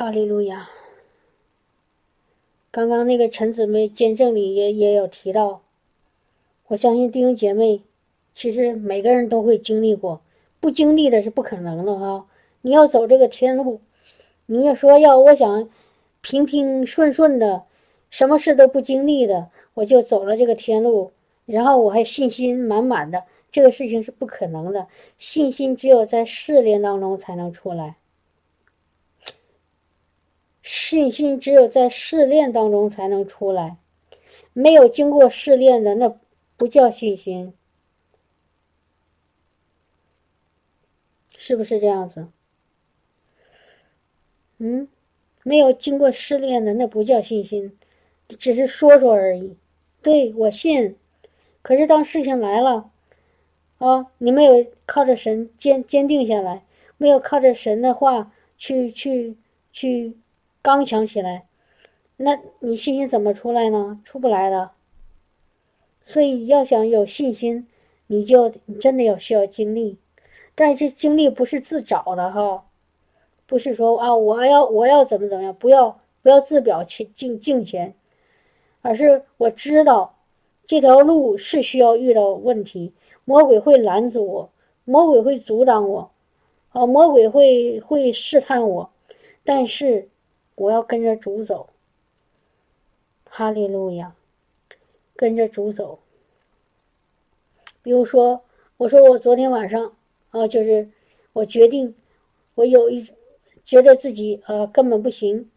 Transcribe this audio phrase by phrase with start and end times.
[0.00, 0.70] 哈利路亚。
[2.70, 5.60] 刚刚那个陈姊妹见证里也也有提到，
[6.68, 7.82] 我相信弟兄姐妹，
[8.32, 10.20] 其实每个人都会经历过，
[10.60, 12.28] 不经历的是不可能的哈。
[12.60, 13.80] 你要走这个天路，
[14.46, 15.68] 你要说要我想
[16.20, 17.64] 平平顺顺的，
[18.08, 21.10] 什么事都不经历的，我就走了这个天路，
[21.44, 24.86] 然后我还信心满满的，这个事情是不可能的。
[25.18, 27.96] 信心只有在试炼当中才能出来。
[30.70, 33.78] 信心只有在试炼当中才能出来，
[34.52, 36.14] 没有经过试炼的那
[36.58, 37.54] 不叫信心，
[41.34, 42.28] 是不是这样子？
[44.58, 44.86] 嗯，
[45.42, 47.78] 没有经过试炼的那不叫信心，
[48.38, 49.56] 只是说说而已。
[50.02, 50.96] 对我信，
[51.62, 52.90] 可是当事情来了，
[53.78, 56.66] 啊，你没有靠着神坚坚定下来，
[56.98, 59.38] 没有靠着神的话去去
[59.72, 60.18] 去。
[60.68, 61.46] 刚强起来，
[62.18, 64.02] 那你信心怎么出来呢？
[64.04, 64.72] 出不来的。
[66.02, 67.66] 所以要想有信心，
[68.06, 69.96] 你就真的要需要经历，
[70.54, 72.66] 但是经历不是自找的哈，
[73.46, 77.94] 不是说啊我要我要怎么怎么样，不要不要自表前敬敬前，
[78.82, 80.16] 而是我知道
[80.66, 82.92] 这条路是需要遇到问题，
[83.24, 84.50] 魔鬼会拦阻我，
[84.84, 86.10] 魔鬼会阻挡我，
[86.68, 88.90] 啊魔鬼会会试探我，
[89.42, 90.10] 但是。
[90.58, 91.68] 我要跟着主走，
[93.24, 94.16] 哈利路亚，
[95.14, 96.00] 跟着主走。
[97.80, 98.42] 比如说，
[98.76, 99.94] 我说我昨天晚上
[100.30, 100.90] 啊，就是
[101.32, 101.94] 我决定，
[102.56, 103.06] 我有一
[103.64, 105.48] 觉得自己啊根本不行，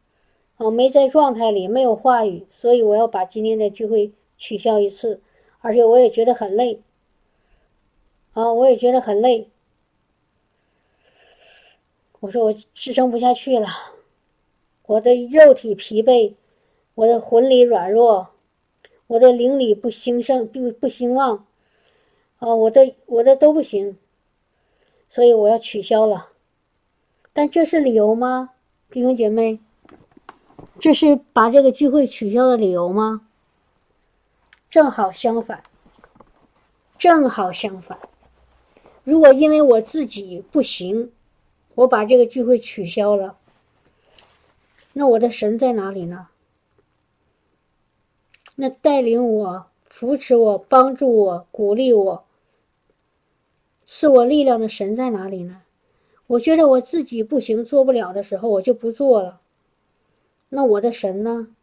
[0.57, 5.19] 啊没在状态里，没有话语，所以我要把今天的聚会取消一次，
[5.61, 6.79] 而且我也觉得很累，
[8.33, 9.49] 啊我也觉得很累，
[12.19, 13.67] 我说我支撑不下去了。
[14.91, 16.33] 我的肉体疲惫，
[16.95, 18.31] 我的魂里软弱，
[19.07, 21.45] 我的灵里不兴盛，不不兴旺，
[22.39, 23.97] 啊，我的我的都不行，
[25.07, 26.31] 所以我要取消了。
[27.31, 28.49] 但这是理由吗，
[28.89, 29.59] 弟兄姐妹？
[30.77, 33.27] 这是把这个聚会取消的理由吗？
[34.69, 35.63] 正好相反，
[36.97, 37.97] 正好相反。
[39.05, 41.13] 如果因为我自己不行，
[41.75, 43.37] 我把这个聚会取消了。
[44.93, 46.27] 那我的神在哪里呢？
[48.55, 52.25] 那带领我、扶持我、帮助我、鼓励我、
[53.85, 55.63] 赐我力量的神在哪里呢？
[56.27, 59.41] 我觉得我自己不行、做不了的时候，我就不做了。
[60.49, 61.55] 那我的神呢？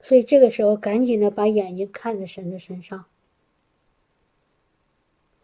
[0.00, 3.04] 所以这个时候，赶紧的把眼睛看在神的身上。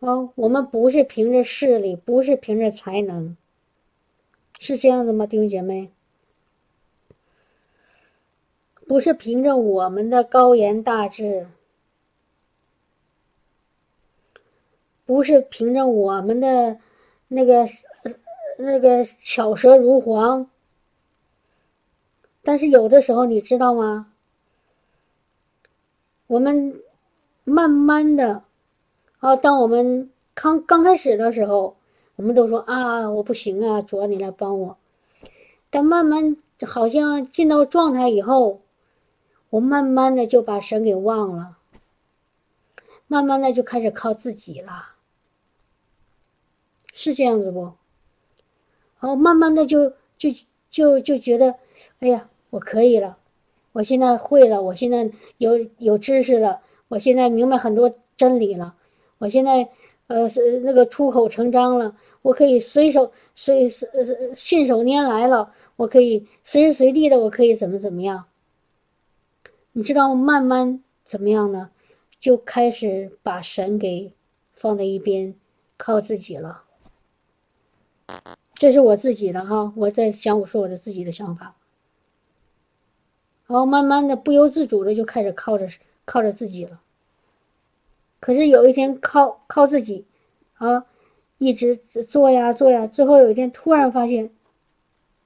[0.01, 3.37] 哦，我们不是凭着势力，不是凭着才能，
[4.59, 5.91] 是这样的吗，弟兄姐妹？
[8.89, 11.47] 不是凭着我们的高言大志，
[15.05, 16.79] 不是凭着我们的
[17.29, 17.67] 那个
[18.57, 20.49] 那个巧舌如簧，
[22.43, 24.11] 但是有的时候你知道吗？
[26.27, 26.81] 我们
[27.45, 28.43] 慢慢的，
[29.19, 31.77] 啊，当我们刚刚开始的时候，
[32.17, 34.79] 我们都说啊，我不行啊，主要你来帮我。
[35.69, 38.63] 但慢慢好像进到状态以后。
[39.51, 41.57] 我慢慢的就把神给忘了，
[43.07, 44.91] 慢慢的就开始靠自己了，
[46.93, 47.73] 是这样子不？
[49.01, 50.29] 然后慢慢的就就
[50.71, 51.55] 就就觉得，
[52.01, 53.17] 哎呀，我可以了，
[53.73, 58.75] 我现在会了，我现在有有知识了，我现在明白很多真理了，
[59.19, 59.69] 我现在
[60.09, 63.89] 呃是那个出口成章了，我可以随手随随
[64.35, 68.27] 信手拈来了，我可以随时随地的，我可以怎么怎么样。
[69.79, 71.71] 你知道慢慢怎么样呢？
[72.19, 74.13] 就开始把神给
[74.51, 75.37] 放在一边，
[75.77, 76.65] 靠自己了。
[78.55, 81.55] 这是我自己的哈，我在想，我说我的自己的想法。
[83.47, 85.69] 然后慢慢的不由自主的就开始靠着
[86.05, 86.81] 靠着自己了。
[88.19, 90.05] 可是有一天靠靠自己，
[90.55, 90.87] 啊，
[91.39, 94.33] 一直做呀做呀，最后有一天突然发现，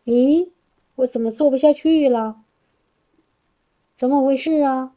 [0.05, 0.51] 咦，
[0.97, 2.42] 我怎么做不下去了？
[4.03, 4.93] 怎么回事啊？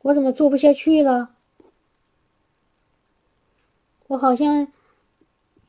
[0.00, 1.34] 我怎么做不下去了？
[4.06, 4.72] 我好像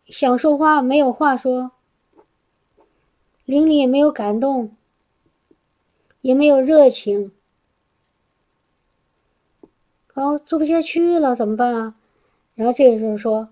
[0.05, 1.71] 想说话没有话说，
[3.43, 4.73] 灵里也没有感动，
[6.21, 7.33] 也没有热情，
[10.13, 11.95] 哦，做不下去了，怎么办啊？
[12.55, 13.49] 然后这个时候说，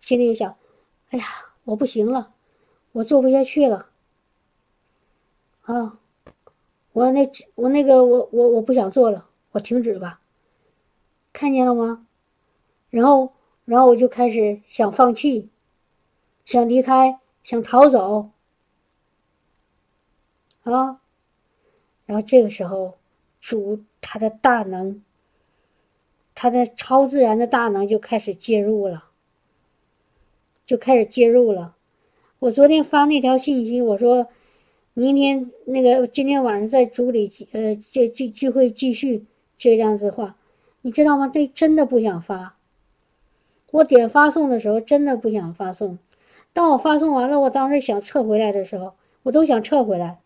[0.00, 0.56] 心里想：
[1.10, 1.24] 哎呀，
[1.62, 2.34] 我不行了，
[2.90, 3.86] 我做不下去了。
[5.62, 5.99] 啊，
[6.92, 10.20] 我那我那个我我我不想做了，我停止吧。
[11.32, 12.04] 看见了吗？
[12.90, 13.32] 然后
[13.64, 15.48] 然后我就开始想放弃，
[16.44, 18.30] 想离开，想逃走。
[20.64, 21.00] 啊，
[22.06, 22.98] 然后这个时候，
[23.40, 25.02] 主他的大能，
[26.34, 29.04] 他的超自然的大能就开始介入了，
[30.64, 31.76] 就开始介入了。
[32.40, 34.26] 我昨天发那条信息，我说。
[34.94, 39.24] 明天那个今天晚上在组里呃，这这聚会继续
[39.56, 40.36] 这样子话，
[40.82, 41.28] 你知道吗？
[41.32, 42.56] 这真的不想发。
[43.70, 45.98] 我点发送的时候真的不想发送，
[46.52, 50.18] 当我发送完了，我当时想撤回来的时候，我都想撤回来，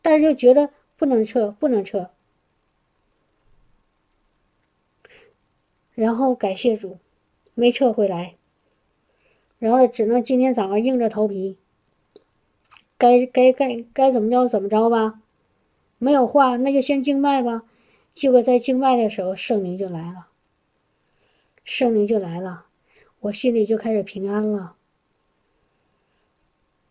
[0.00, 2.10] 但是就觉得不能撤，不能撤。
[5.96, 6.98] 然后感谢主，
[7.54, 8.36] 没撤回来，
[9.58, 11.58] 然后只能今天早上硬着头皮。
[12.98, 15.20] 该该该该怎么着怎么着吧，
[15.98, 17.62] 没有话那就先静脉吧。
[18.12, 20.26] 结果在静脉的时候，圣灵就来了，
[21.64, 22.64] 圣灵就来了，
[23.20, 24.74] 我心里就开始平安了。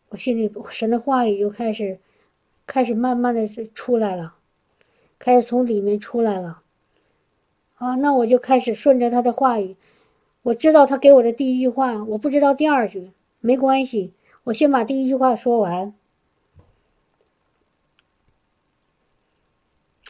[0.10, 2.00] 我心里神的话语就开始
[2.66, 4.36] 开始慢慢的出来了，
[5.20, 6.62] 开始从里面出来了。
[7.76, 9.76] 啊，那我就开始顺着他的话语，
[10.44, 13.12] 我知道他给我的第一句话，我不知道第二句，
[13.42, 14.14] 没关系。
[14.46, 15.94] 我先把第一句话说完，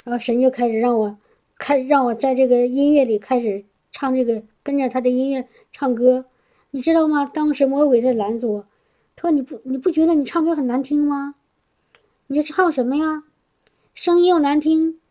[0.07, 1.17] 然后神就开始让我
[1.57, 6.23] 开，让我在这个音乐里开始唱这个，跟着他的音乐唱歌，
[6.71, 7.29] 你知道吗？
[7.33, 8.65] 当时魔鬼在拦着我，
[9.17, 11.35] 他说：“你不，你不觉得你唱歌很难听吗？
[12.27, 13.25] 你这唱什么呀？
[13.93, 15.01] 声音又难听，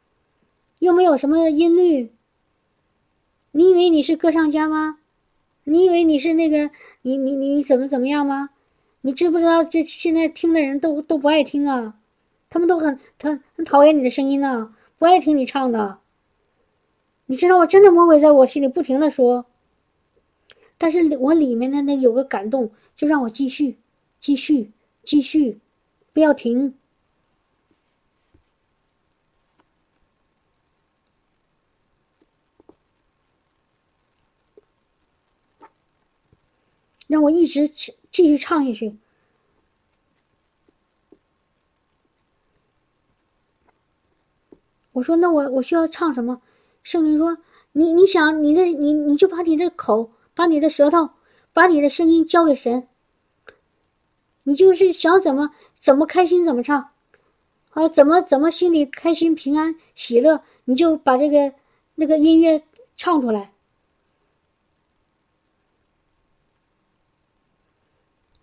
[0.78, 2.10] 又没有什么音律。
[3.52, 4.96] 你以为你是歌唱家吗？
[5.64, 6.70] 你以为你是那个
[7.02, 8.48] 你你你怎么怎么样吗？”
[9.04, 11.96] 你知不知道，这现在听的人都都不爱听啊，
[12.48, 15.98] 他们都很他很讨厌你的声音呢，不爱听你唱的。
[17.26, 19.46] 你知道，我真的魔鬼在我心里不停的说，
[20.78, 23.78] 但是我里面的那有个感动，就让我继续，
[24.19, 24.70] 继续，
[25.02, 25.58] 继续，
[26.12, 26.75] 不要停，
[37.08, 38.96] 让我一直继续唱下去。
[44.96, 46.40] 我说：“那我我需要唱什么？”
[46.82, 47.37] 圣灵说
[47.72, 51.10] ：“你你想你的你你就把你的口，把你的舌头，
[51.52, 52.88] 把你的声音交给神。
[54.44, 56.93] 你就是想怎么怎么开心怎么唱，
[57.72, 61.52] 啊，怎么怎么心里开心平安喜乐，你就把这个
[61.96, 62.62] 那个音乐
[62.96, 63.52] 唱出来。”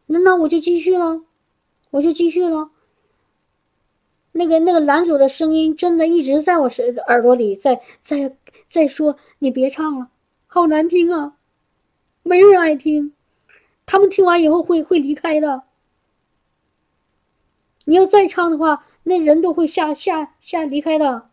[0.06, 1.24] 那那我就继续了，
[1.90, 2.70] 我就继续了。
[4.34, 8.36] 那个那个男主的声音真的一直在我耳耳朵里，在在
[8.68, 10.10] 在说：“你别唱了，
[10.48, 11.38] 好难听啊，
[12.24, 13.14] 没人爱听，
[13.86, 15.64] 他们听完以后会会离开的。
[17.86, 21.30] 你要再唱的话，那人都会下下下离开的。”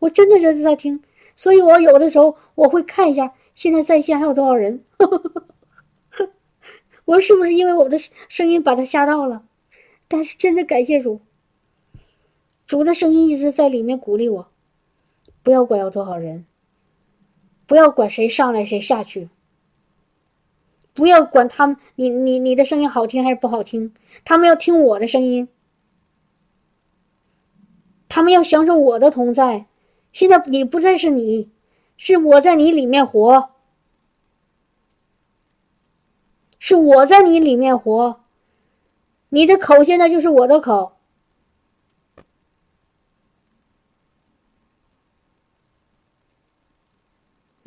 [0.00, 1.02] 我真的是在听，
[1.36, 4.82] 所以我有的时候我会看一下现在在线还有多少人。
[7.04, 9.44] 我是不是因为我的声音把他吓到了？
[10.08, 11.20] 但是真的感谢主，
[12.70, 14.46] 主的声音一直在里面鼓励我，
[15.42, 16.46] 不要管有多少人，
[17.66, 19.28] 不要管谁上来谁下去，
[20.94, 23.92] 不要管他们，你你你的声音好听还是不好听，
[24.24, 25.48] 他们要听我的声音，
[28.08, 29.66] 他们要享受我的同在。
[30.12, 31.50] 现在你不再是你，
[31.96, 33.50] 是我在你里面活。
[36.60, 38.20] 是我在你里面活，
[39.28, 40.92] 你的口现在就是我的口，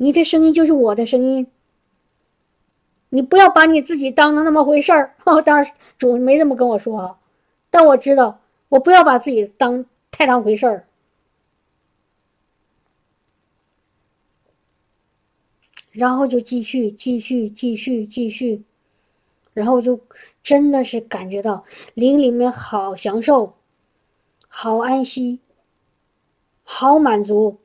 [0.04, 1.46] 你的声音就是我的声音。
[3.08, 5.14] 你不要把你自己当成那么回事儿。
[5.46, 7.18] 当然，主没这么跟我说啊，
[7.70, 10.86] 但我知道，我不要把自己当太当回事儿。
[15.90, 18.62] 然后就继续，继续，继续，继续。
[19.54, 19.98] 然后就
[20.42, 23.54] 真的是感觉到灵里面好享受，
[24.48, 25.38] 好安息，
[26.62, 27.56] 好满足，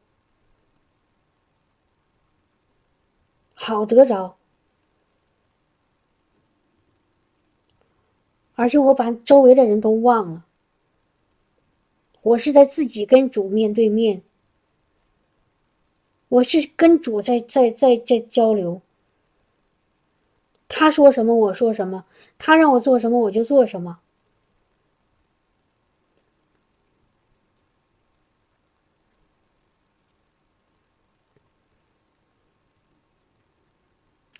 [3.62, 4.38] 好得着。
[8.56, 10.46] 而且我把周围的人都忘了，
[12.22, 14.22] 我是在自己跟主面对面，
[16.30, 18.82] 我是跟主在在在在交流。
[20.70, 22.06] 他说什么我说什么，
[22.38, 24.00] 他让我做什么我就做什么。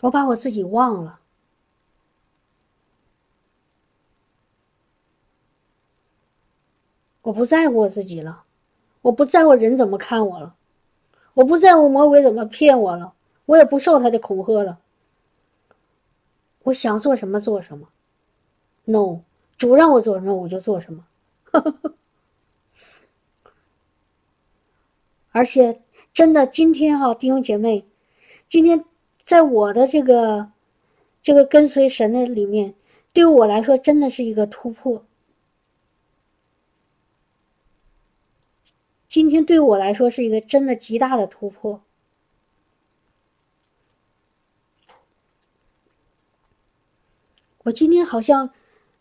[0.02, 1.20] 我把我自己忘了，
[7.22, 8.44] 我不在乎我自己了，
[9.02, 10.56] 我不在乎人怎么看我了，
[11.34, 13.14] 我不在乎魔鬼怎么骗我了，
[13.46, 14.80] 我也不受他的恐吓了。
[16.64, 17.90] 我想做什么做什么
[18.86, 19.20] ，no，
[19.58, 21.06] 主让我做什么我就做什么，
[25.32, 25.82] 而且
[26.14, 27.86] 真的今天哈，弟兄姐妹，
[28.48, 28.86] 今天。
[29.30, 30.52] 在我的这个
[31.22, 32.74] 这个跟随神的里面，
[33.14, 35.06] 对我来说真的是一个突破。
[39.08, 41.84] 今天对我来说是一个真的极大的突破。
[47.66, 48.50] 我今天好像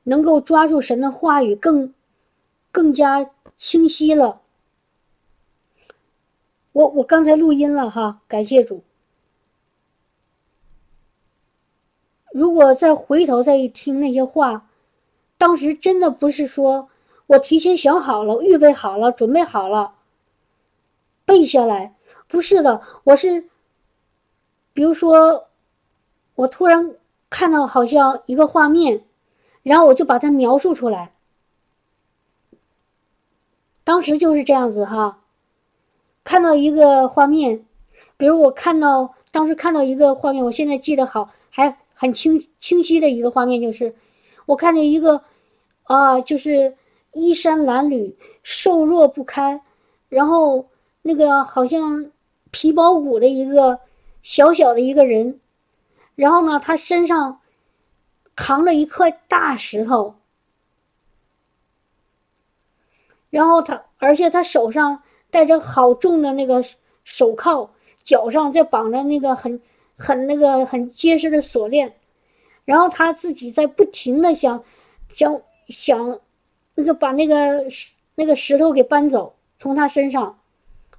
[0.03, 1.95] 能够抓住神的话语，更
[2.71, 4.43] 更加清晰了。
[6.73, 8.85] 我我刚才录音了哈，感谢主。
[12.39, 14.69] 如果再回头再一听那些话，
[15.39, 16.89] 当时真的不是说
[17.27, 19.95] 我提前想好了、预备好了、准备好了
[21.25, 21.97] 背下来，
[22.29, 23.49] 不是的，我是，
[24.73, 25.49] 比如说，
[26.37, 26.95] 我突然
[27.29, 29.03] 看到好像一个画面，
[29.65, 31.11] 然后我就把它描述出来。
[33.83, 35.19] 当时就是这样子哈，
[36.23, 37.67] 看到一个画面，
[38.17, 41.31] 比如我看到当时看到一个画面，我现在记得好。
[42.01, 43.93] 很清清晰的一个画面就是，
[44.47, 45.21] 我看见一个，
[45.83, 46.77] 啊，就是
[47.13, 48.15] 衣衫褴褛、
[48.45, 49.63] 瘦弱不堪，
[50.09, 50.69] 然后
[51.03, 52.13] 那个好像
[52.53, 53.81] 皮包骨的一个
[54.23, 55.41] 小小的一个人，
[56.15, 57.41] 然后呢，他身上
[58.37, 60.15] 扛着一块大石头，
[63.29, 65.03] 然后他，而且他手上
[65.33, 66.63] 戴着好重的那个
[67.03, 67.71] 手铐，
[68.05, 69.61] 脚上再绑着那个很。
[69.99, 71.97] 很那个很结实的锁链，
[72.65, 74.63] 然后他自己在不停的想，
[75.09, 76.21] 想想，
[76.77, 77.67] 那个把那个
[78.15, 80.39] 那个石头给搬走，从他身上，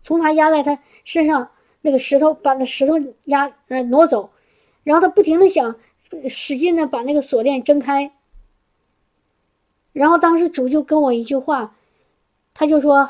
[0.01, 1.49] 从他压在他身上
[1.81, 4.31] 那个石头把那石头压呃挪走，
[4.83, 5.77] 然后他不停的想，
[6.27, 8.11] 使劲的把那个锁链挣开。
[9.93, 11.73] 然后当时主就跟我一句话，
[12.53, 13.09] 他就说：“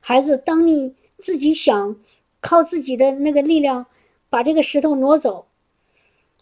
[0.00, 1.96] 孩子，当你自己想
[2.40, 3.84] 靠自己的那个力量。”
[4.30, 5.46] 把这个石头挪走，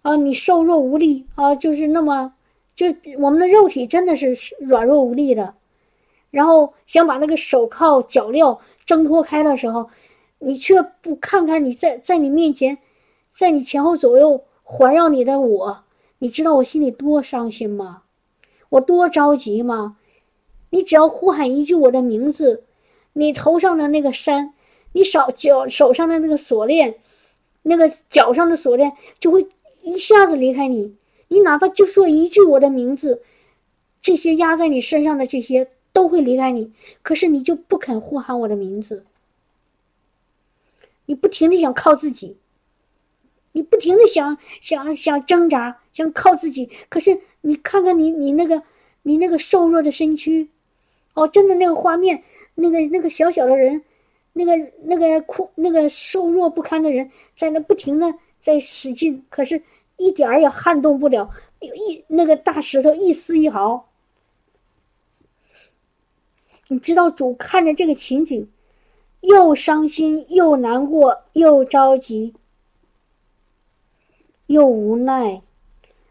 [0.02, 2.34] 啊，你瘦弱无力啊，就是那么，
[2.74, 2.86] 就
[3.18, 5.54] 我们的肉体真的是软弱无力的。
[6.30, 9.88] 然后想把那个手铐脚镣挣脱开的时候，
[10.38, 12.78] 你却不看看你在在你面前，
[13.30, 15.84] 在你前后左右环绕你的我，
[16.18, 18.02] 你知道我心里多伤心吗？
[18.68, 19.96] 我多着急吗？
[20.70, 22.64] 你只要呼喊一句我的名字，
[23.12, 24.52] 你头上的那个山，
[24.92, 26.96] 你手脚手上的那个锁链。
[27.68, 29.48] 那个脚上的锁链就会
[29.82, 30.94] 一下子离开你，
[31.26, 33.22] 你哪怕就说一句我的名字，
[34.00, 36.72] 这些压在你身上的这些都会离开你。
[37.02, 39.04] 可是你就不肯呼喊我的名字，
[41.06, 42.36] 你不停的想靠自己，
[43.50, 46.70] 你不停的想想想挣扎，想靠自己。
[46.88, 48.62] 可是你看看你你那个
[49.02, 50.48] 你那个瘦弱的身躯，
[51.14, 52.22] 哦，真的那个画面，
[52.54, 53.82] 那个那个小小的人。
[54.38, 59.62] 那个那个哭那个瘦弱不堪的人在那不停的在使劲，可是
[59.96, 63.88] 一点儿也撼动不了一那个大石头一丝一毫。
[66.68, 68.50] 你知道主看着这个情景，
[69.20, 72.34] 又伤心又难过又着急
[74.46, 75.40] 又无奈。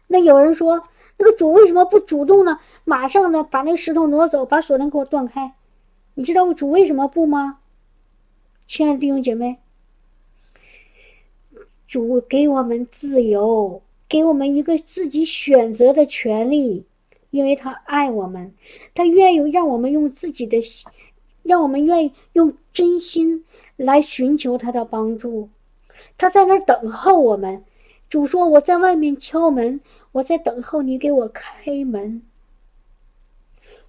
[0.08, 0.82] 那有人说，
[1.16, 2.58] 那个主为什么不主动呢？
[2.82, 5.54] 马上呢把那个石头挪走，把锁链给我断开？
[6.14, 7.60] 你知道主为什么不吗？
[8.66, 9.58] 亲爱的弟兄姐妹，
[11.86, 16.84] 主给我们自由，给我们一个自己选择的权利，
[17.30, 18.52] 因为他爱我们，
[18.92, 20.60] 他愿意让我们用自己的，
[21.44, 23.44] 让我们愿意用真心
[23.76, 25.48] 来寻求他的帮助。
[26.18, 27.64] 他在那儿等候我们。
[28.08, 29.80] 主说：“我在外面敲门，
[30.12, 32.22] 我在等候你给我开门。”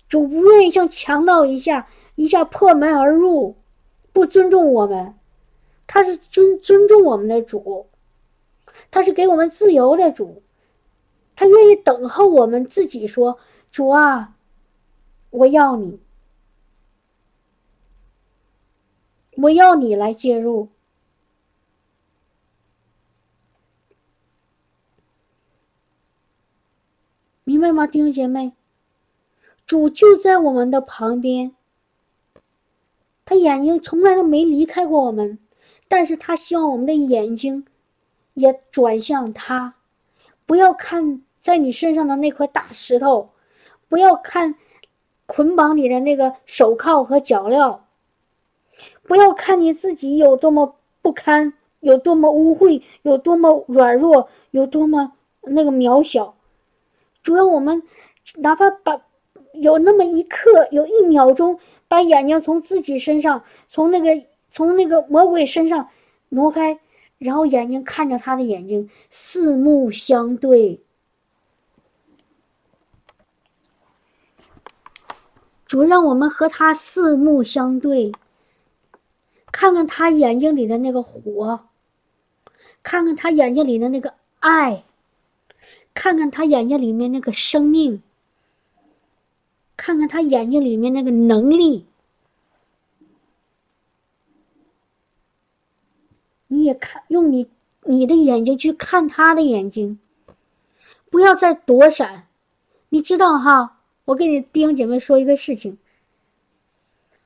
[0.09, 3.55] 主不愿意像强盗一下一下破门而入。
[4.17, 5.13] 不尊重我们，
[5.85, 7.85] 他是尊尊重我们的主，
[8.89, 10.41] 他是给我们自由的主，
[11.35, 13.37] 他愿意等候我们自己说
[13.69, 14.35] ：“主啊，
[15.29, 15.99] 我要你，
[19.35, 20.69] 我要你来介入。”
[27.43, 28.53] 明白吗，弟兄姐妹？
[29.67, 31.55] 主就在我们的旁边，
[33.29, 35.37] 他眼睛从来都没离开过我们，
[35.89, 37.65] 但是他希望我们的眼睛
[38.35, 39.75] 也转向他，
[40.45, 43.31] 不要看在你身上的那块大石头，
[43.89, 44.55] 不要看
[45.25, 47.79] 捆绑你的那个手铐和脚镣，
[49.03, 56.35] 不要看你自己有多么不堪，有多么污秽，有多么软弱，有多么那个渺小。
[57.21, 57.83] 主要我们
[58.37, 59.01] 哪怕把。
[59.53, 65.89] 有那么一刻，有一秒钟，把眼睛从自己身上，从那个从那个魔鬼身上
[66.29, 66.79] 挪开，
[67.17, 70.81] 然后眼睛看着他的眼睛，四目相对。
[75.65, 78.11] 主让我们和他四目相对，
[79.51, 81.67] 看看他眼睛里的那个火，
[82.81, 84.83] 看看他眼睛里的那个爱，
[85.93, 88.01] 看看他眼睛里面那个生命。
[89.77, 91.85] 看看他眼睛里面那个能力，
[96.47, 97.47] 你也看，用你
[97.83, 99.99] 你的眼睛去看他的眼睛，
[101.09, 102.27] 不要再躲闪。
[102.89, 103.77] 你知道哈？
[104.05, 105.77] 我给你弟兄姐妹说一个事情。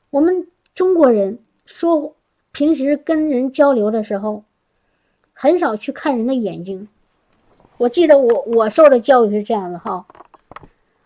[0.10, 2.16] 我们中国人说，
[2.52, 4.44] 平时跟人交流的时候，
[5.34, 6.88] 很少去看人的眼睛。
[7.78, 10.06] 我记得我我受的教育是这样的哈。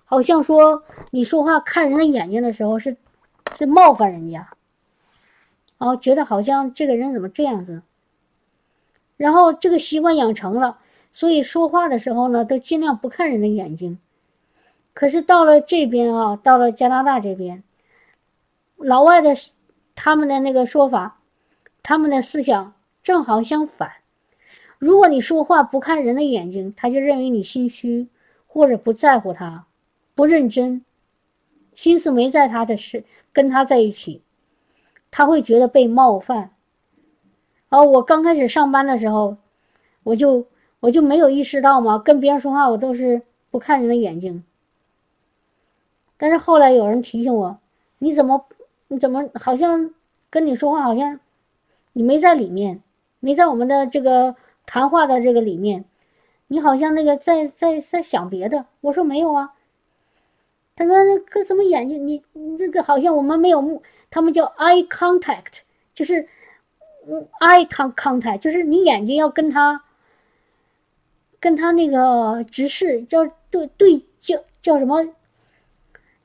[0.06, 2.96] 好像说你说话看人的眼睛的时候是，
[3.58, 4.48] 是冒犯人家，
[5.80, 7.82] 哦，觉得好像这个人怎么这样子，
[9.18, 10.78] 然后这个习惯养成了，
[11.12, 13.98] 所以说话的时候呢，都尽量不看人的眼睛。
[14.94, 17.64] 可是到了这边啊，到了加拿大这边，
[18.78, 19.34] 老外的
[19.96, 21.20] 他们的那个说法，
[21.82, 23.92] 他们的思想正好相反。
[24.78, 28.08] 如果你说话不看人的眼睛，他就认为你心虚
[28.46, 29.66] 或者不在乎他。
[30.16, 30.84] 不认真，
[31.76, 34.22] 心思没在他的事，跟他在一起，
[35.12, 36.52] 他会觉得被冒犯。
[37.68, 39.36] 哦，我刚开始上班的时候，
[40.04, 40.48] 我就
[40.80, 44.46] 我就没有意识到嘛，跟别人说话我都是不看人的眼睛。
[46.16, 47.60] 但是后来有人提醒我，
[47.98, 48.46] 你怎么
[48.88, 49.94] 你怎么好像
[50.30, 51.20] 跟你说话好像
[51.92, 52.82] 你没在里面，
[53.20, 55.84] 没在我们的这个谈话的这个里面，
[56.48, 58.66] 你好像那个在在在想别的。
[58.80, 59.55] 我说没有啊。
[60.78, 62.22] 他说：“那个什么眼睛，你
[62.60, 65.60] 那个好像我们没有目，他们叫 eye contact，
[65.94, 66.28] 就是
[67.40, 69.86] eye contact，就是你眼睛要跟他，
[71.40, 75.16] 跟他那个直视，叫对对叫叫什么？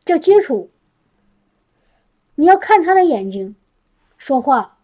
[0.04, 0.68] 叫接触。
[2.34, 3.54] 你要看他的眼睛，
[4.18, 4.78] 说话，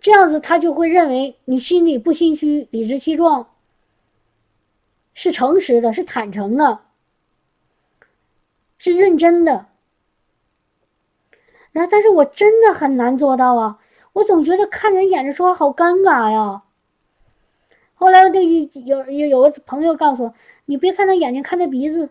[0.00, 3.50] 这样子他就会认为你心里不心虚，理直气壮，
[5.12, 6.80] 是诚实的，是坦诚的。”
[8.78, 9.66] 是认真的，
[11.72, 13.78] 然后，但是我真的很难做到啊！
[14.14, 16.62] 我总觉得看人眼睛说话好尴尬呀。
[17.94, 20.34] 后来，这有有有个朋友告诉我
[20.66, 22.10] ：“你别看他眼睛，看他鼻子。”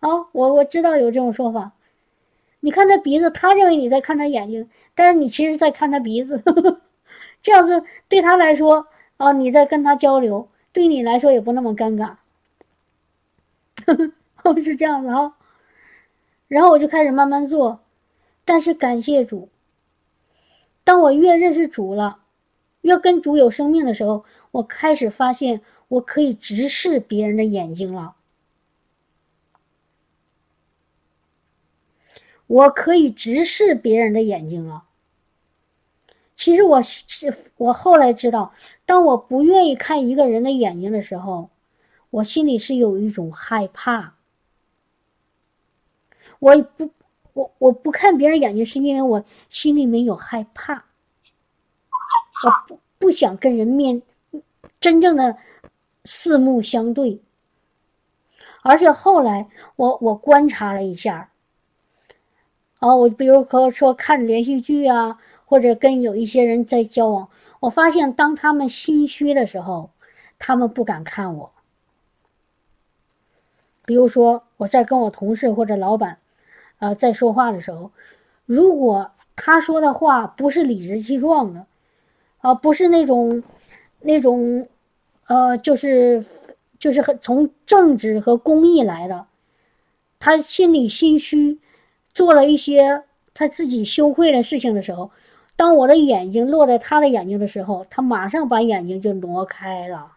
[0.00, 1.72] 啊，我我知道有这种说法。
[2.60, 6.42] 你看他鼻子，他认为你在看他眼睛，但是你其实在看他鼻子。
[7.42, 8.86] 这样子对他来说，
[9.16, 12.16] 啊，你在跟他交流，对你来说也不那么尴尬。
[14.44, 15.34] 哦 是这样子啊。
[16.52, 17.80] 然后我就开始慢慢做，
[18.44, 19.48] 但是感谢主。
[20.84, 22.18] 当我越认识主了，
[22.82, 28.16] 越跟主有生命的时候，我开始发现我可以直视别人的眼睛了。
[32.46, 34.84] 我可以直视别人的眼睛了。
[36.34, 38.52] 其实我是我后来知道，
[38.84, 41.48] 当我不愿意看一个人的眼睛的时候，
[42.10, 44.16] 我心里是有一种害怕。
[46.42, 46.90] 我不，
[47.34, 54.02] 我我不看别人眼睛，是因为我心里面有害怕，我不不想跟人面
[54.80, 55.36] 真正的
[56.04, 57.20] 四目相对。
[58.62, 61.30] 而且后来我我观察了一下，
[62.80, 67.28] 啊，我比如说说看连续剧啊，或者跟有一些人在交往，
[67.60, 69.90] 我发现当他们心虚的时候，
[70.40, 71.52] 他们不敢看我。
[73.84, 76.18] 比如说我在跟我同事或者老板。
[76.82, 77.92] 呃，在说话的时候，
[78.44, 81.64] 如果他说的话不是理直气壮的，
[82.38, 83.44] 啊，不是那种，
[84.00, 84.66] 那种，
[85.28, 86.24] 呃，就是
[86.80, 89.26] 就是很从正直和公益来的，
[90.18, 91.60] 他心里心虚，
[92.12, 95.12] 做了一些他自己羞愧的事情的时候，
[95.54, 100.14] 当我的眼睛落在他的眼睛的时候，他马上把眼睛就挪开了。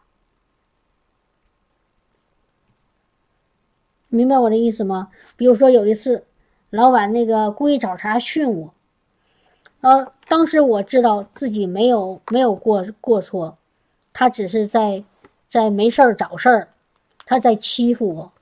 [4.09, 5.09] 明白我的意思吗？
[5.37, 6.25] 比如说有一次，
[6.75, 8.73] 老板那个故意找茬训我，
[9.79, 13.57] 呃，当时我知道自己没有没有过过错，
[14.11, 15.01] 他只是在
[15.47, 16.67] 在没事儿找事儿，
[17.25, 18.33] 他在欺负我，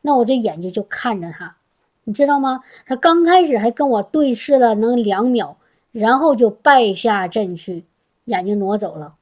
[0.00, 1.54] 那我这眼睛就看着他，
[2.02, 2.64] 你知道吗？
[2.86, 5.56] 他刚开始还跟我对视了能两秒，
[5.92, 7.84] 然后就败下阵去，
[8.24, 9.14] 眼睛挪走了。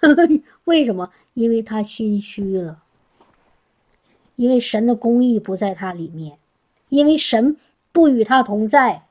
[0.64, 1.10] 为什么？
[1.34, 2.78] 因为他心虚了。
[4.36, 6.38] 因为神的公义不在他里面，
[6.88, 7.58] 因为神
[7.92, 9.04] 不与他同在，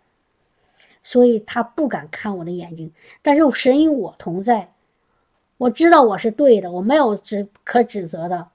[1.04, 2.91] 所以他不敢看我的眼睛。
[3.22, 4.74] 但是神与我同在，
[5.58, 8.50] 我知道我是对的，我没有指可指责的，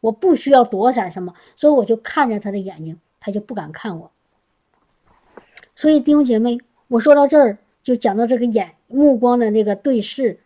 [0.00, 4.10] 我不需要躲闪什么，所以我就看着他的眼睛，他就不敢看我。
[5.74, 10.40] 所以弟兄姐妹，我说到这儿就讲到这个眼目光的那个对视，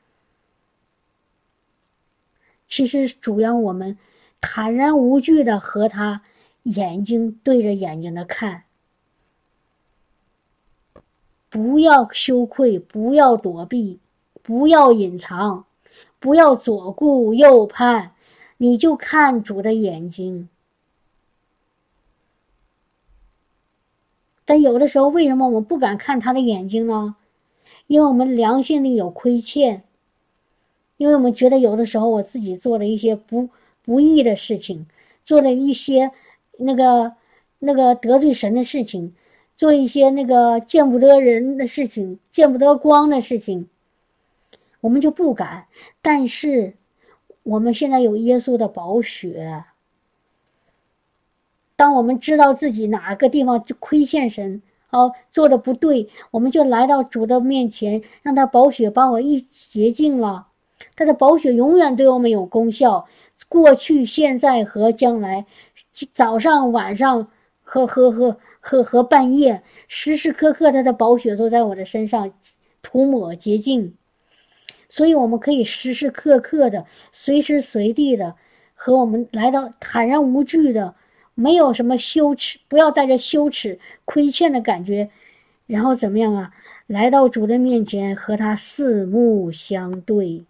[2.66, 3.98] 其实主要我们。
[4.38, 6.22] 坦然无惧的和他
[6.62, 8.62] 眼睛对着眼睛的看，
[11.48, 13.98] 不要羞愧，不要躲避，
[14.42, 15.64] 不要隐藏，
[16.18, 18.12] 不要左顾右盼，
[18.56, 20.48] 你就看主的眼睛。
[24.44, 27.16] 但有的时候，为什么我们不敢看他的眼睛呢？
[27.87, 29.82] 因为我们良心里有亏欠，
[30.96, 33.48] 因为我们觉得有的时候我自己做了一些不。
[33.87, 34.88] 不义的事情，
[35.22, 36.11] 做了一些
[36.59, 37.12] 那个
[37.61, 39.14] 那个得罪神的事情，
[39.57, 43.69] 做一些那个见不得人的事情，见不得光的事情，
[44.83, 45.66] 我们就不敢。
[46.03, 46.75] 但是
[47.42, 49.64] 我们现在有耶稣的宝血，
[51.75, 60.49] 当我们知道自己哪个地方就亏欠神，哦，做的不对，我们就来到主的面前，让他宝血把我一洁净了。
[60.95, 63.07] 他的宝血永远对我们有功效。
[63.49, 65.47] 过去、现在和将来，
[66.12, 67.29] 早上、晚上
[67.62, 72.33] 和和和和和半夜，时时刻刻，他的宝血都在我的身上
[72.83, 73.94] 涂抹洁净，
[74.88, 78.35] 所以我们可以时时刻刻的、随时随地的
[78.74, 80.96] 和我们来到坦然无惧的，
[81.37, 85.11] 没有什么羞耻，不要带着羞耻、亏欠的感觉，
[85.68, 86.50] 然后怎么样啊？
[86.88, 90.44] 来到主的面前，和他四目相对。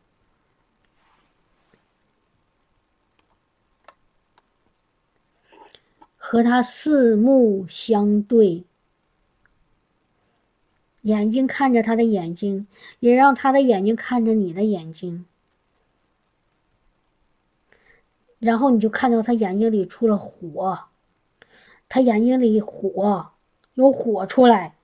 [6.37, 8.65] 和他四目相对，
[11.01, 12.67] 眼睛看着他的眼睛，
[13.01, 15.25] 也让他的眼睛看着你的眼睛，
[18.39, 20.81] 然后你就看到他眼睛里出了火，
[21.89, 23.31] 他眼睛里火
[23.73, 24.77] 有火出来。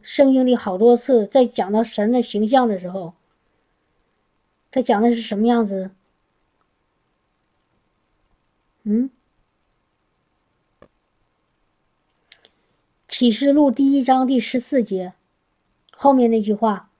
[0.00, 3.12] 圣经里好多次在讲到神的形象的时候，
[4.70, 5.90] 他讲的是什么样子？
[8.84, 9.10] 嗯，
[13.06, 15.12] 启示录第一章第十四节，
[15.92, 16.90] 后面那句话。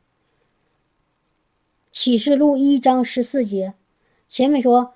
[1.90, 3.74] 启示录一章十四节，
[4.26, 4.94] 前面说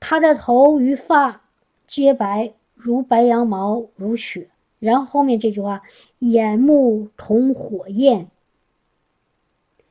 [0.00, 1.42] 他的头与发
[1.86, 5.82] 皆白如白羊毛如雪，然后后面这句话，
[6.18, 8.30] 眼目同火焰，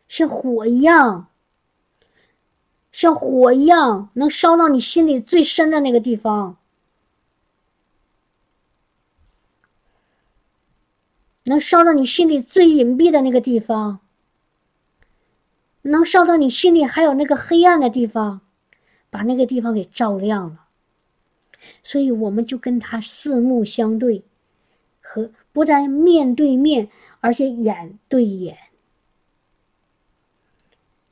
[0.08, 1.30] 像火一样。
[2.96, 6.56] 像火一样，能烧到你心里最深的那个地方，
[11.44, 14.00] 能烧到你心里最隐蔽的那个地方，
[15.82, 18.40] 能烧到你心里还有那个黑暗的地方，
[19.10, 20.68] 把那个地方给照亮了。
[21.84, 24.24] 所以我们就跟他四目相对，
[25.02, 28.58] 和不但面对面，而且眼对眼。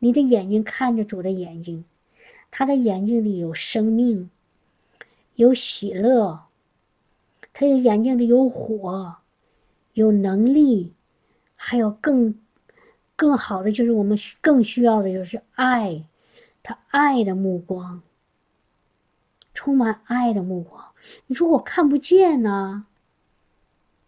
[0.03, 1.85] 你的眼睛看着主的眼睛，
[2.51, 4.29] 他的眼睛里有生命，
[5.35, 6.41] 有喜乐，
[7.53, 9.15] 他的眼睛里有火，
[9.93, 10.91] 有能力，
[11.55, 12.37] 还有更
[13.15, 16.03] 更好的就是我们更需要的就是爱，
[16.61, 18.01] 他爱的目光，
[19.53, 20.83] 充满爱的目光。
[21.27, 22.87] 你说我看不见呢？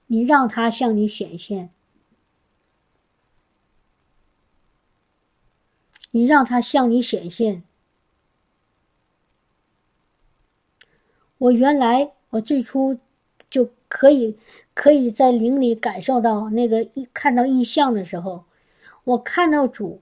[0.08, 1.69] 你让他向你显现。
[6.15, 7.62] 你让他向你显现。
[11.38, 12.97] 我原来我最初
[13.49, 14.38] 就可以
[14.73, 18.45] 可以在灵里感受到那个一看到异象的时候，
[19.04, 19.99] 我看到主，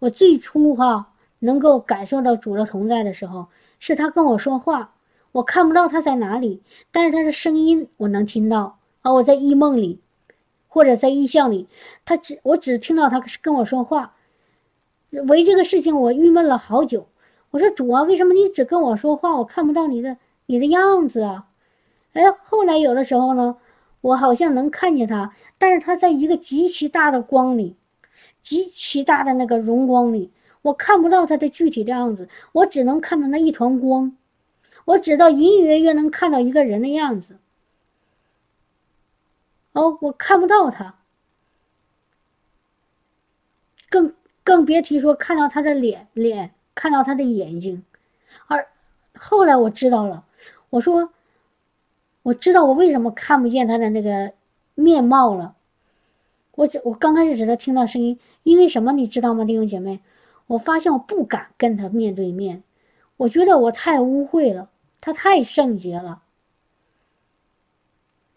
[0.00, 3.46] 我最初哈能够感受到主的同在的时候，
[3.78, 4.96] 是他跟我说话，
[5.30, 10.00] 我看不到他在哪里，但是他的声音我能听到啊，我在异梦里
[10.66, 11.68] 或者在异象里，
[12.04, 14.16] 他只我只听到他跟我说话。
[15.10, 17.08] 为这个事情，我郁闷了好久。
[17.50, 21.48] 我说主啊，为什么你只跟我说话，我看不到你的你的样子啊？
[22.12, 23.56] 哎，后来有的时候呢，
[24.02, 27.76] 我好像能看见他，但是他在一个极其大的光里，
[28.42, 30.30] 极其大的那个荣光里，
[30.62, 34.16] 我看不到他的具体的样子，我只能看到那一团光，
[34.84, 37.38] 我只道隐隐约约能看到一个人的样子。
[39.72, 40.96] 哦，我看不到他，
[43.88, 44.14] 更
[44.48, 46.52] 更别提说看到他的脸脸。
[46.80, 47.84] 看到他的眼睛，
[48.46, 48.68] 而
[49.12, 50.24] 后来我知道了，
[50.70, 51.10] 我说，
[52.22, 54.32] 我知道我为什么看不见他的那个
[54.76, 55.56] 面貌了。
[56.52, 59.98] 我只我刚开始只能听到声音，因为什么你知道吗，弟兄姐妹？
[60.46, 62.62] 我发现我不敢跟他面对面，
[63.16, 66.22] 我觉得我太污秽了，他太圣洁了。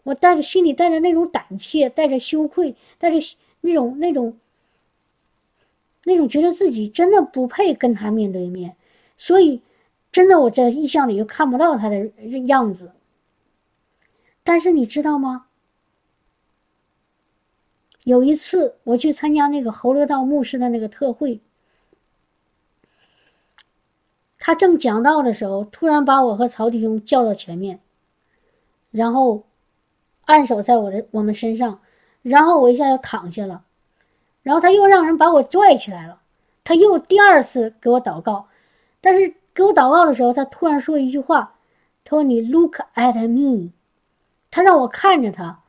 [0.02, 3.18] 我带着心里带着那种胆怯，带着羞愧，带着
[3.60, 4.36] 那种那种。
[6.04, 8.76] 那种觉得自己真的不配跟他面对面，
[9.16, 9.62] 所以
[10.10, 12.06] 真的我在意象里就看不到他的
[12.46, 12.92] 样子。
[14.42, 15.46] 但是你知道吗？
[18.04, 21.40] 有一次我去参加那个侯乐道牧师的那个特会，
[24.40, 27.78] 他正讲道的时候，突然把我和曹弟兄叫到前面，
[28.90, 29.44] 然后
[30.24, 31.80] 按手在我的我们身上，
[32.22, 33.64] 然后我一下就躺下了。
[34.42, 36.20] 然后他又让人把我拽起来了，
[36.64, 38.46] 他又第二次给我祷告，
[39.00, 41.54] 但是给我祷告的时候，他突然说一句话，
[42.04, 43.70] 他说：“你 look at me。”
[44.50, 45.60] 他让我看着他，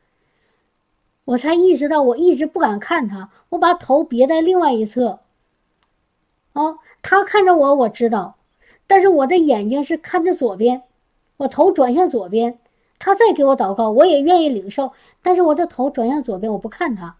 [1.24, 5.20] 我才意识到我一直不敢看他，我把头别在另外一侧。
[6.52, 8.36] 哦，他看着我，我知道，
[8.86, 10.82] 但是我的眼睛是看着左边，
[11.38, 12.58] 我头转向左边。
[12.98, 17.16] 他再给我祷告，我也愿意领受，但是我的头转向左边，我不看他。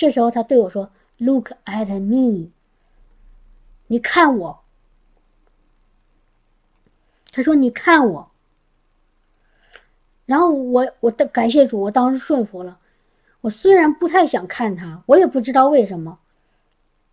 [0.00, 2.48] 这时候他对我说：“Look at me，
[3.88, 4.60] 你看我。”
[7.32, 8.30] 他说：“你看我。”
[10.24, 12.78] 然后我我的感谢主，我当时顺服了。
[13.42, 16.18] 我虽然不太想看他，我也不知道为什么。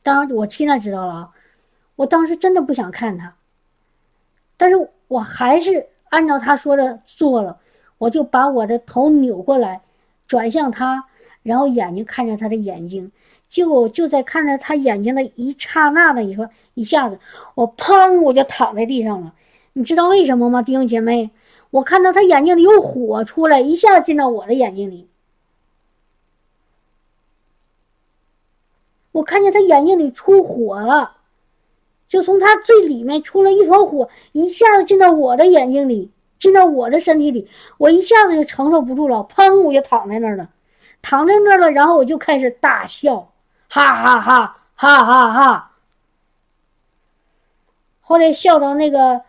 [0.01, 1.33] 当然我现在知道了啊，
[1.97, 3.35] 我当时真的不想看他，
[4.55, 7.59] 但是我还是按照他说的做了。
[7.97, 9.81] 我就把我的头扭过来，
[10.25, 11.06] 转向他。
[11.47, 13.09] 然后眼睛看着他的眼睛，
[13.47, 17.19] 结果就在看着他眼睛的一刹那的一个一下子，
[17.55, 19.33] 我砰我就躺在地上了。
[19.71, 21.29] 你知道为什么吗，弟兄姐妹？
[21.69, 25.07] 我看到他眼睛里有火出来，一下子进到我的眼睛里。
[29.13, 31.15] 我看见他眼睛里出火了，
[32.09, 40.49] 就从他最里面出了一团火，一下子进到我的眼睛里，进到我的身体里，我一下子就承受不住了，砰我就躺在那儿了。
[41.01, 43.31] 躺在那儿了，然后我就开始大笑，
[43.69, 45.71] 哈哈哈，哈哈哈。
[48.01, 49.21] 后来笑到那个，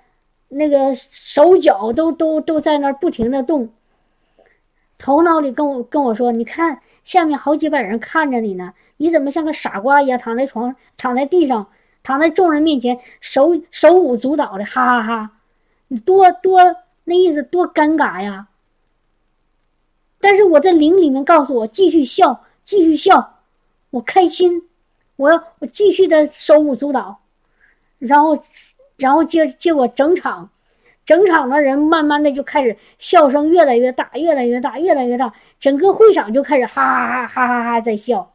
[0.49, 3.71] 那个手脚都都都在那儿不停的动。
[4.99, 11.69] 头脑里跟我跟我说：“你看，下面好几百人看着你呢，你怎么像个傻瓜一样躺在床，躺在地上，
[12.03, 15.31] 躺在众人面前，手手舞足蹈的，哈哈哈！
[15.87, 18.49] 你多多那意思多尴尬呀。”
[20.21, 23.39] 但是我在灵里面告诉我继续笑，继续笑，
[23.91, 24.69] 我开心，
[25.17, 27.21] 我要我继续的手舞足蹈，
[27.99, 28.37] 然后，
[28.97, 30.51] 然后结结果整场，
[31.07, 38.35] 整场的人慢慢的就开始笑声越来越大，越来越大，越来越大，整个会场就开始哈哈哈哈哈哈在笑。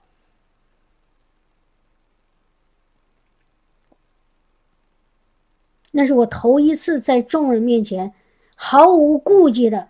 [5.91, 8.13] 那是我头一次在众人面前
[8.55, 9.89] 毫无顾忌的。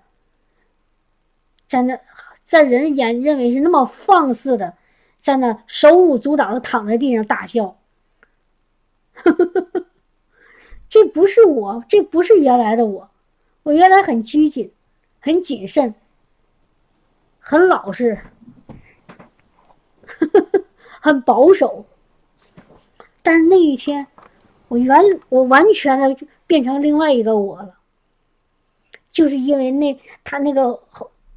[1.73, 1.99] 在那，
[2.43, 4.75] 在人眼认为是那么放肆的，
[5.17, 7.79] 在那手舞足蹈的躺在地上大笑，
[10.87, 13.09] 这不是我，这不是原来的我，
[13.63, 14.71] 我原来很拘谨，
[15.19, 15.95] 很谨慎，
[17.39, 18.19] 很老实，
[21.01, 21.87] 很保守。
[23.23, 24.05] 但是那一天，
[24.67, 24.95] 我原
[25.29, 27.79] 我完全的变成另外一个我了，
[29.09, 30.79] 就是因为那他那个。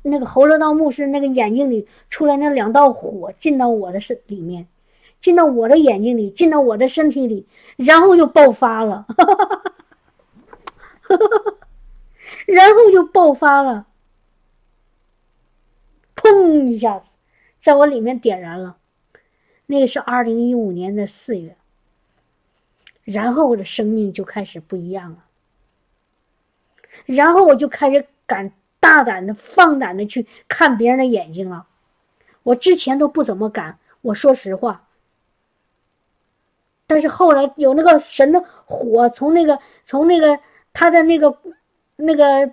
[0.09, 4.69] 那个侯乐道牧师那个眼睛里出来那两道火进到我的身里面，
[5.19, 7.45] 进到我的眼睛里，进到我的身体里，
[7.77, 9.05] 然后就爆发了，
[12.47, 13.87] 然后就爆发了，
[16.15, 17.11] 砰一下子，
[17.59, 18.77] 在我里面点燃了。
[19.67, 21.57] 那个是二零一五年的四月，
[23.03, 25.25] 然后我的生命就开始不一样了，
[27.07, 28.53] 然后我就开始感。
[28.81, 31.67] 大胆的、放胆的去看别人的眼睛了，
[32.43, 33.79] 我之前都不怎么敢。
[34.03, 34.87] 我说实话，
[36.87, 40.39] 但是后来有那个神的火从那个从那个
[40.73, 41.37] 他的那个
[41.97, 42.53] 那个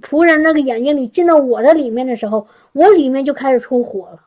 [0.00, 4.26] 仆人那个眼睛里进到我的里面的时候，我里面就开始出火了，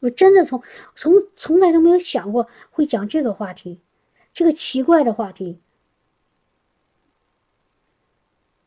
[0.00, 0.62] 我真的从
[0.94, 3.80] 从从来都没有想过会讲这个话题，
[4.34, 5.60] 这个奇怪的话题。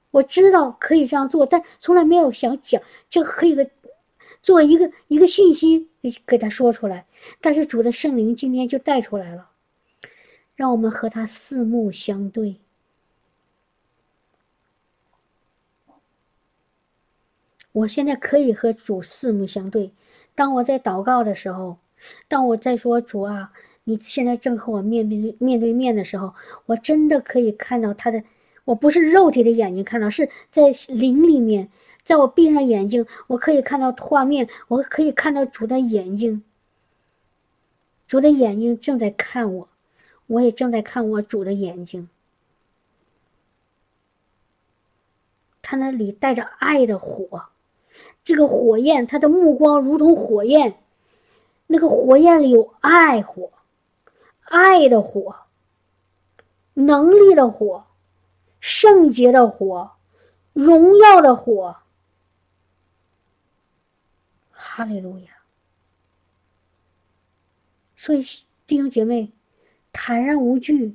[0.09, 3.69] 我知道可以这样做，但从来没有想讲这个可以个
[4.41, 7.05] 做一个一个信息给给他说出来。
[7.39, 9.51] 但是主的圣灵今天就带出来了，
[10.55, 12.59] 让我们和他四目相对。
[17.79, 19.91] 我现在可以和主四目相对。
[20.35, 21.77] 当我在祷告的时候，
[22.27, 23.53] 当我在说主啊，
[23.85, 26.33] 你现在正和我面面面对面的时候，
[26.65, 28.21] 我真的可以看到他的。
[28.65, 31.69] 我不是肉体的眼睛看到，是在灵里面。
[32.03, 36.43] 在我闭上眼睛，我可以看到画面，我可以看到主的眼睛。
[38.07, 39.69] 主的眼睛正在看我，
[40.27, 42.09] 我也正在看我主的眼睛。
[45.61, 47.43] 他那里带着爱的火。
[48.29, 50.75] 这个火焰，他的目光如同火焰，
[51.65, 53.49] 那个火焰里有爱火，
[54.43, 55.35] 爱的火，
[56.75, 57.85] 能力的火，
[58.59, 59.93] 圣洁的火，
[60.53, 61.77] 荣耀的火。
[64.51, 65.31] 哈利路亚！
[67.95, 68.21] 所以
[68.67, 69.31] 弟兄姐妹，
[69.91, 70.93] 坦然无惧，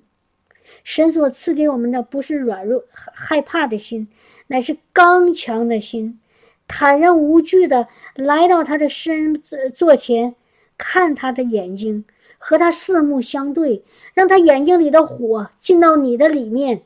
[0.85, 4.07] 神所赐给我们的不是软弱害怕的心，
[4.47, 6.20] 乃是刚强的心。
[6.66, 9.35] 坦然无惧的来到他的身
[9.74, 10.35] 座前，
[10.77, 12.05] 看他的眼睛，
[12.38, 16.83] 和他四目相对，让他眼睛里的火进到你的里面。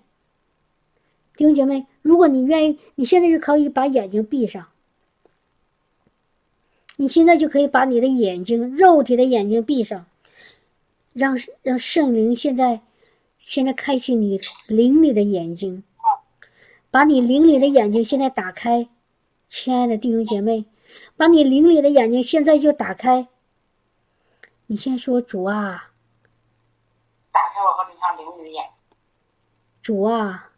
[1.36, 4.66] 弟兄姐妹，如果你愿意，你现在就可以把眼睛闭上。
[6.96, 10.06] 你现在就可以把你的眼睛，肉体的眼睛闭上，
[11.12, 12.80] 让让圣灵现在
[13.38, 15.84] 现在开启你灵里的眼睛，
[16.90, 18.88] 把你灵里的眼睛现在打开。
[19.48, 20.66] 亲爱的弟兄姐妹，
[21.16, 23.28] 把你灵里的眼睛现在就打开。
[24.66, 25.90] 你先说主啊，
[27.32, 28.66] 打开我和灵里的眼。
[29.80, 30.50] 主啊，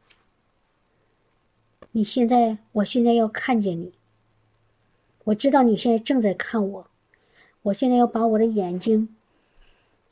[1.92, 3.92] 你现在，我现在要看见你。
[5.22, 6.86] 我知道你现在正在看我，
[7.62, 9.14] 我现在要把我的眼睛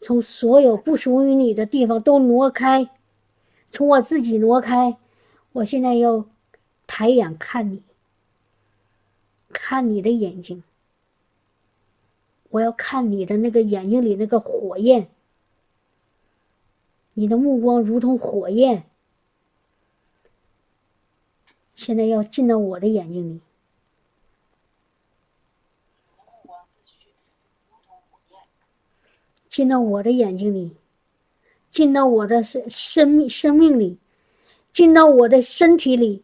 [0.01, 2.89] 从所有不属于你的地方都挪开，
[3.73, 4.97] 从我自己挪开。
[5.51, 6.25] 我现在要
[6.87, 7.83] 抬眼看你。
[9.61, 10.63] 看你的眼睛，
[12.51, 15.11] 我要看你的那个眼睛里那个火焰，
[17.15, 18.85] 你的目光如同火焰，
[21.75, 23.41] 现在要进到我的眼睛里，
[29.49, 30.77] 进到我的眼睛里，
[31.69, 33.99] 进到我的生生命生命里，
[34.71, 36.23] 进到我的身体里。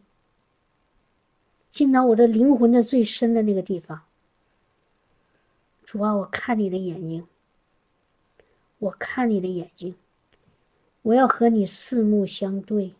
[1.75, 4.03] 进到我的灵魂的最深的那个地方，
[5.83, 7.27] 主啊，我看你的眼睛，
[8.79, 9.93] 我看你的眼睛，
[11.01, 12.95] 我要和你四目相对，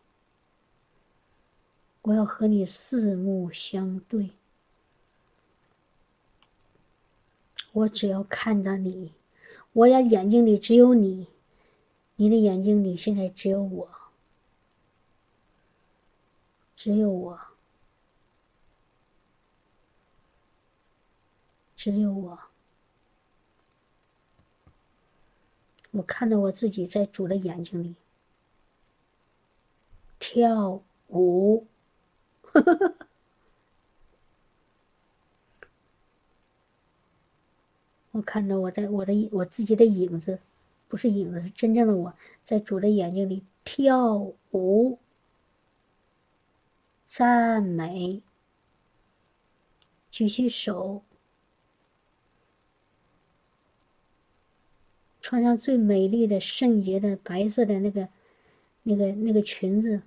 [2.02, 4.32] 我要和你四目相对，
[7.72, 9.14] 我只要看到你，
[9.72, 11.28] 我的眼睛里只有你，
[12.18, 13.90] 你的眼睛里现在只有我，
[16.76, 17.40] 只有我。
[21.86, 22.40] 只有我，
[25.92, 27.94] 我看到我自己在主的眼睛里
[30.18, 31.68] 跳舞，
[38.14, 40.40] 我看到我在我的我自己的影子，
[40.88, 44.98] 不是影子，是真正的我在主的眼睛里跳舞，
[47.06, 48.24] 赞美，
[50.10, 51.04] 举起手。
[55.26, 58.10] 穿上最美丽的圣洁的白色的那个、
[58.84, 60.04] 那个、那个裙子，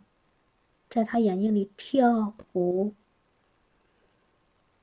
[0.89, 2.95] 在他眼睛里跳舞。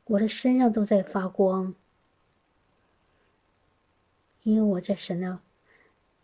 [0.03, 1.73] 我的身上都在发光，
[4.43, 5.39] 因为我在神的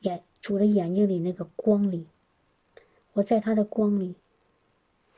[0.01, 2.05] 眼主的眼睛里那个光里，
[3.14, 4.16] 我在他的光里，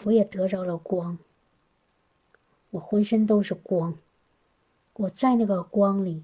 [0.03, 1.17] 我也得着了光。
[2.69, 3.97] 我浑身都是光，
[4.93, 6.23] 我在那个光里，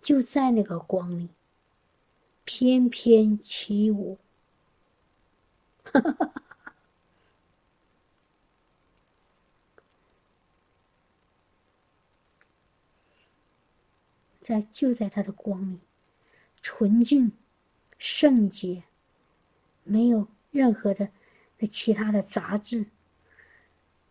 [0.00, 1.28] 就在那个光里，
[2.46, 4.18] 翩翩起舞。
[5.84, 6.32] 哈哈哈。
[14.40, 15.80] 在就在他的光里，
[16.62, 17.32] 纯净、
[17.98, 18.84] 圣洁，
[19.82, 21.08] 没有任何的
[21.58, 22.86] 那其他的杂质，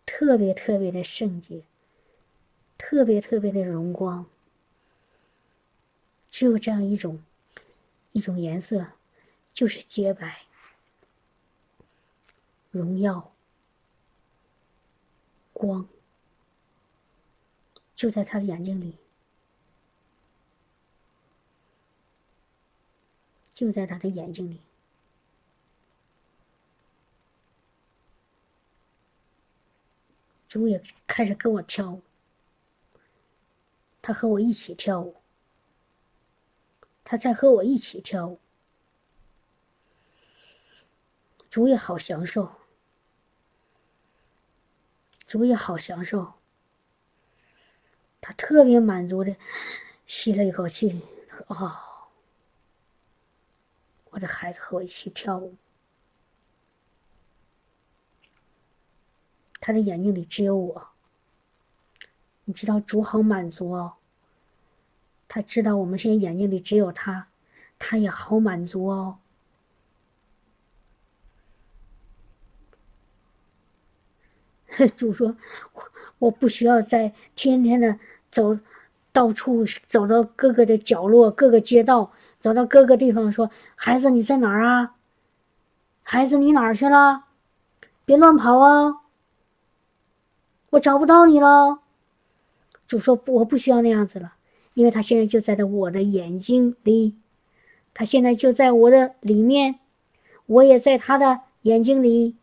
[0.05, 1.63] 特别特别的圣洁，
[2.77, 4.25] 特别特别的荣光，
[6.29, 7.23] 只有这样一种
[8.15, 8.93] 一种颜色，
[9.51, 10.43] 就是洁白、
[12.71, 13.33] 荣耀、
[15.51, 15.85] 光，
[17.93, 18.97] 就在他的眼睛里。
[23.53, 24.61] 就在他的眼睛里，
[30.47, 32.01] 主也开始跟我跳舞。
[34.01, 35.15] 他和我一起跳舞，
[37.05, 38.37] 他在和我一起跳舞。
[41.49, 42.53] 主也好享受，
[45.25, 46.33] 主也好享受。
[48.19, 49.33] 他特别满足的
[50.05, 51.79] 吸了一口气，他说：“哦。”
[54.11, 55.55] 我的孩子和我一起跳舞，
[59.59, 60.87] 他的眼睛里只有我。
[62.45, 63.93] 你知道主好满足哦，
[65.27, 67.27] 他知道我们现在眼睛里只有他，
[67.79, 69.17] 他也好满足哦。
[74.97, 75.35] 主说
[75.73, 75.83] ：“我
[76.19, 77.97] 我不需要再天天的
[78.29, 78.59] 走，
[79.11, 84.95] 到处走到各个的角落，各个街道。”走到各个地方说：“孩子，你在哪儿啊？
[86.03, 87.25] 孩子，你哪儿去了？
[88.03, 89.01] 别乱跑啊！
[90.69, 91.79] 我找不到你了。”
[92.85, 94.34] 主说：“我不需要那样子了，
[94.75, 97.15] 因为他现在就在我的眼睛里，
[97.93, 99.79] 他现在就在我的里面，
[100.45, 102.35] 我也在他的眼睛里。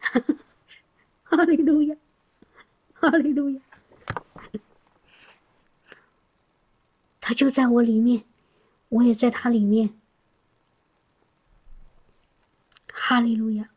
[1.24, 1.96] ”哈利路亚，
[2.92, 3.60] 哈利路亚。
[7.20, 8.24] 他就在我里面，
[8.88, 9.94] 我也在他里面。
[12.92, 13.70] 哈利路亚，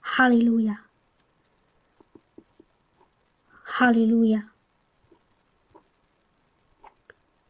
[0.00, 0.89] 哈利路亚，
[3.80, 4.50] 哈利路亚，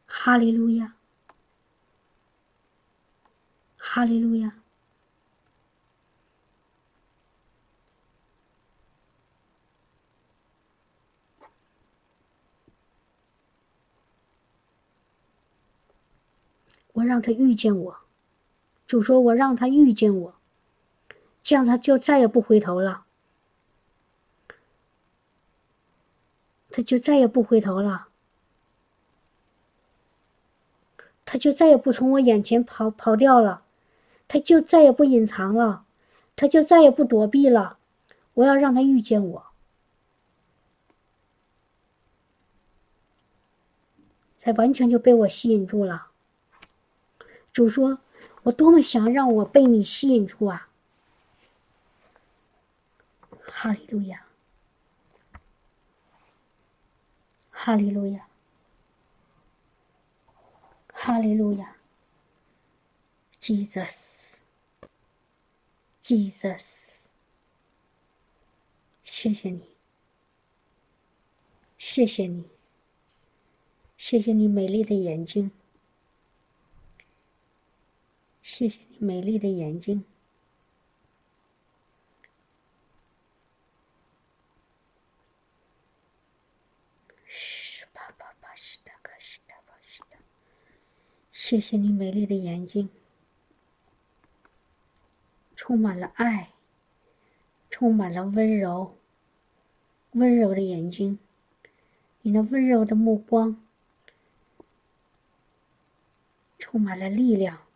[0.07, 0.95] 哈利路亚，
[3.77, 4.55] 哈利路亚。
[16.93, 17.97] 我让他遇见我，
[18.87, 20.35] 主说：“我让他遇见我，
[21.43, 23.05] 这样他就再也不回头了，
[26.71, 28.09] 他就再也不回头了，
[31.25, 33.63] 他就再也不从我眼前跑跑掉了，
[34.29, 35.85] 他就再也不隐藏了，
[36.37, 37.79] 他就再也不躲避了。
[38.35, 39.47] 我要让他遇见我，
[44.41, 46.07] 他完全就被我吸引住了。”
[47.53, 47.99] 主说
[48.45, 50.69] ：“我多么想让我被你吸引住啊！”
[53.45, 54.25] 哈利路亚，
[57.63, 58.27] 哈利路亚，
[60.95, 61.77] 哈利路亚
[63.39, 64.39] ！Jesus，Jesus，
[69.05, 69.77] 谢谢你，
[71.77, 72.49] 谢谢你，
[73.99, 75.51] 谢谢你美丽的眼睛。
[78.43, 80.03] 谢谢你美丽的眼睛。
[91.51, 92.89] 谢谢你美丽的眼睛，
[95.57, 96.51] 充满了爱，
[97.69, 98.97] 充满了温柔，
[100.13, 101.19] 温柔的眼睛，
[102.23, 103.61] 你那温柔的目光，
[106.57, 107.67] 充满了力量。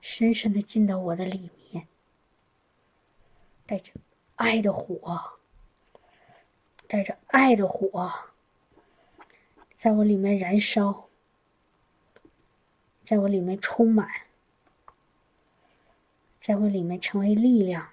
[0.00, 1.86] 深深的进到我的里面，
[3.66, 3.92] 带着
[4.34, 5.38] 爱的火，
[6.88, 8.12] 带着爱的火，
[9.76, 11.08] 在我里面燃烧，
[13.04, 14.08] 在我里面充满，
[16.40, 17.90] 在我里面成为力量。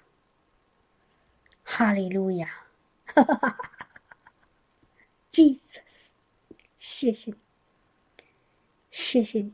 [1.62, 2.64] 哈利路亚！
[3.06, 3.80] 哈哈哈哈哈
[5.30, 6.10] ！Jesus，
[6.78, 7.36] 谢谢你，
[8.90, 9.52] 谢谢你，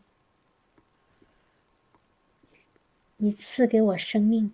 [3.18, 4.52] 你赐给我生命，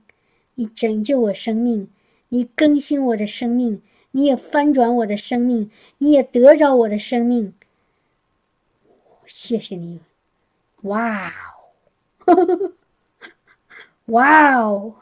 [0.55, 1.91] 你拯救我生命，
[2.29, 3.83] 你更新我的生命。
[4.15, 7.55] 你也翻转我的生命，你也得着我的生命。
[9.25, 10.01] 谢谢你，
[10.83, 11.33] 哇
[12.27, 12.75] 哦，
[14.07, 14.95] 哇哦，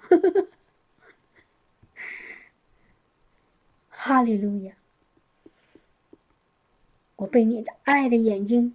[3.88, 4.72] 哈利路亚！
[7.16, 8.74] 我被你的爱的眼睛、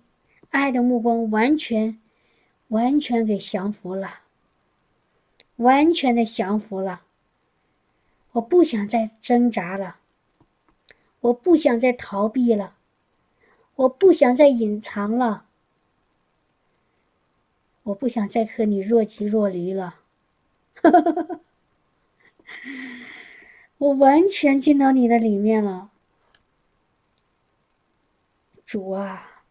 [0.49, 1.99] 爱的目光完全、
[2.67, 4.19] 完全给降服了，
[5.57, 7.01] 完全的降服了。
[8.33, 9.97] 我不想再挣扎了。
[11.21, 12.75] 我不想再逃避了，
[13.75, 15.44] 我不想再隐藏了，
[17.86, 20.01] 我不想再和你若即若离了。
[23.77, 25.91] 我完全进到你的里面了，
[28.65, 29.43] 主啊，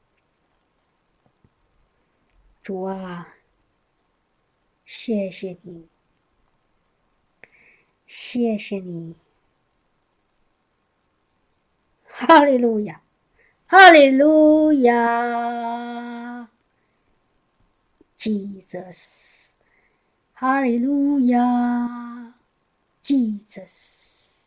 [2.62, 3.35] 主啊，
[4.85, 5.87] 谢谢你，
[8.07, 9.14] 谢谢你。
[12.07, 13.03] 哈利路亚，
[13.66, 16.49] 哈利路亚
[18.25, 19.53] ，Jesus，
[20.33, 22.35] 哈利路亚
[23.03, 24.39] ，Jesus，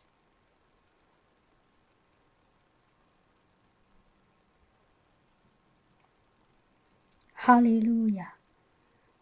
[7.32, 8.34] 哈利路亚。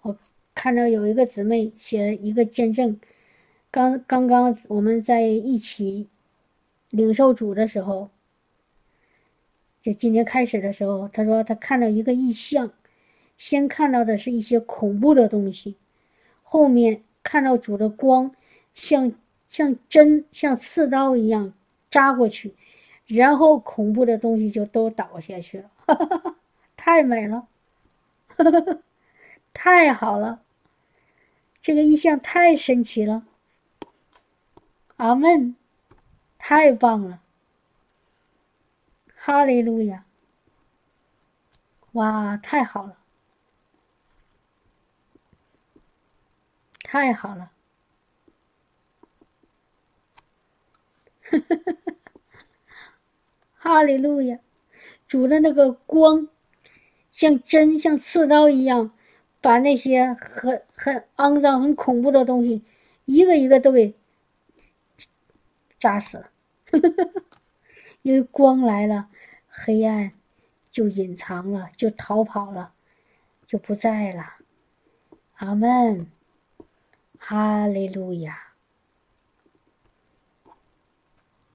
[0.00, 0.16] 我
[0.54, 2.98] 看到有一个姊妹写一个见证，
[3.70, 6.08] 刚刚刚我们在一起
[6.88, 8.08] 领受主的时候。
[9.82, 12.72] 就今天开始的时候，他说他看到一个异象，
[13.36, 15.76] 先看到的是一些恐怖的东西，
[16.42, 18.34] 后面看到主的光，
[18.74, 19.12] 像
[19.46, 21.52] 像针像刺刀一样
[21.90, 22.54] 扎过去，
[23.06, 25.70] 然后恐怖的东西就都倒下去了，
[26.76, 27.46] 太美了，
[29.52, 30.42] 太好了，
[31.60, 33.24] 这个意象太神奇了，
[34.96, 35.56] 阿门，
[36.38, 37.20] 太棒了。
[39.14, 40.04] 哈利路亚！
[41.92, 42.96] 哇，太好了，
[46.88, 47.50] 太好了！
[53.58, 54.38] 哈利路亚！
[55.08, 56.28] 主的那个光，
[57.10, 58.92] 像针、像刺刀一样，
[59.40, 62.62] 把那些很很肮脏、很恐怖的东西，
[63.04, 63.92] 一个一个都给
[65.80, 66.30] 扎死了。
[68.02, 69.08] 因为光来了。
[69.48, 70.12] 黑暗
[70.70, 72.72] 就隐藏了，就逃跑了，
[73.44, 74.34] 就不在了。
[75.34, 76.06] 阿门，
[77.18, 78.45] 哈利路亚。